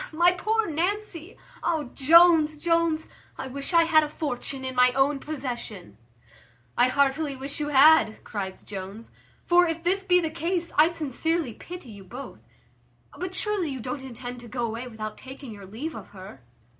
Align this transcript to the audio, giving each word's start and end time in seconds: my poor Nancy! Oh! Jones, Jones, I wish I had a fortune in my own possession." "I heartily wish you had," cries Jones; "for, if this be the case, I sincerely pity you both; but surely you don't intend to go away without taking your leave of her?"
my 0.11 0.31
poor 0.31 0.65
Nancy! 0.67 1.37
Oh! 1.61 1.91
Jones, 1.93 2.57
Jones, 2.57 3.07
I 3.37 3.45
wish 3.47 3.71
I 3.71 3.83
had 3.83 4.01
a 4.01 4.09
fortune 4.09 4.65
in 4.65 4.73
my 4.73 4.91
own 4.93 5.19
possession." 5.19 5.99
"I 6.75 6.87
heartily 6.87 7.35
wish 7.35 7.59
you 7.59 7.67
had," 7.67 8.23
cries 8.23 8.63
Jones; 8.63 9.11
"for, 9.45 9.67
if 9.67 9.83
this 9.83 10.03
be 10.03 10.19
the 10.19 10.31
case, 10.31 10.71
I 10.75 10.87
sincerely 10.87 11.53
pity 11.53 11.91
you 11.91 12.03
both; 12.03 12.39
but 13.15 13.35
surely 13.35 13.69
you 13.69 13.79
don't 13.79 14.01
intend 14.01 14.39
to 14.39 14.47
go 14.47 14.65
away 14.65 14.87
without 14.87 15.19
taking 15.19 15.51
your 15.51 15.67
leave 15.67 15.93
of 15.93 16.07
her?" 16.13 16.41